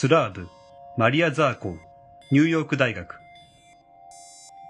[0.00, 0.48] スラーブ、
[0.96, 1.80] マリア・ザーコン、
[2.32, 3.16] ニューヨーク大学。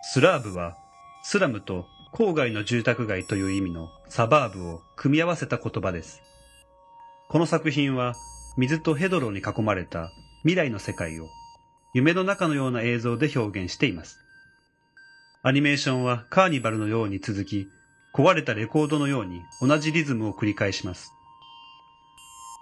[0.03, 0.77] スラーブは、
[1.23, 6.21] スラムと郊外の住宅街という意味のサバーブを組み合わせた言葉です。
[7.29, 8.17] この作品は、
[8.57, 10.11] 水とヘドロに囲まれた
[10.43, 11.29] 未来の世界を
[11.95, 14.19] 夢の中のような映像で表現しています。
[15.45, 17.69] アニメーションはカーニバルのように続き、
[18.13, 21.13] 壊れたレコードのように同じリズムを繰り返します。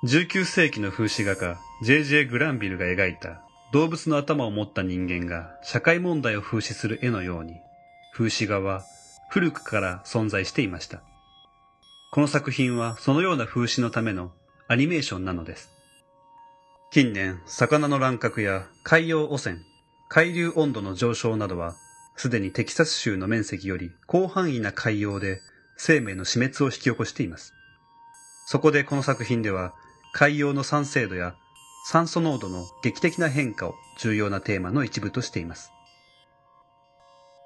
[0.05, 2.25] 19世紀の風刺画家 J.J.
[2.25, 3.41] グランビルが描いた
[3.73, 7.55] 動物の頭を持った人間が社会問題を風刺する絵のように、
[8.13, 8.83] 風刺画は
[9.31, 11.03] 古くから存在していました。
[12.11, 14.33] この作品はそのような風刺のための
[14.67, 15.71] アニメーションなのです。
[16.91, 19.59] 近年、魚の乱獲や海洋汚染、
[20.09, 21.77] 海流温度の上昇などは、
[22.17, 25.41] すでにテキサス州の面積より広範囲な海洋で
[25.77, 27.53] 生命の死滅を引き起こしています。
[28.47, 29.75] そこでこの作品では、
[30.13, 31.37] 海洋の酸性度や
[31.91, 35.73] 酸素濃度の劇的な変化を重要なテーマの一部としています。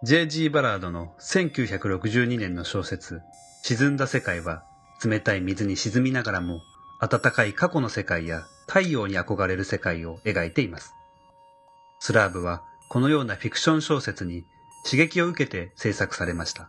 [0.02, 0.50] J.G.
[0.50, 3.20] バラードの1962年の小説、
[3.62, 4.64] 沈んだ世界は、
[5.04, 6.60] 冷たい水に沈みながらも、
[7.00, 10.92] 暖かい過去の世界や太陽に憧れる世界を描いています。
[12.00, 14.44] スラーブは、このようなフィクション小説に
[14.84, 16.68] 刺激を受けて制作されました。